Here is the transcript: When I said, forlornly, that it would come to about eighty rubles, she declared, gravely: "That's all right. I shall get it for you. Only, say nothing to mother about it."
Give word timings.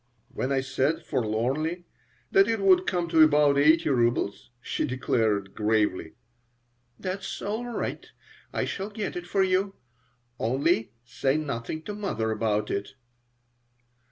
When 0.33 0.51
I 0.51 0.61
said, 0.61 1.05
forlornly, 1.05 1.85
that 2.31 2.47
it 2.47 2.59
would 2.59 2.87
come 2.87 3.07
to 3.09 3.21
about 3.21 3.59
eighty 3.59 3.87
rubles, 3.89 4.49
she 4.59 4.83
declared, 4.83 5.53
gravely: 5.53 6.13
"That's 6.97 7.39
all 7.39 7.67
right. 7.67 8.07
I 8.51 8.65
shall 8.65 8.89
get 8.89 9.15
it 9.15 9.27
for 9.27 9.43
you. 9.43 9.75
Only, 10.39 10.93
say 11.05 11.37
nothing 11.37 11.83
to 11.83 11.93
mother 11.93 12.31
about 12.31 12.71
it." 12.71 12.95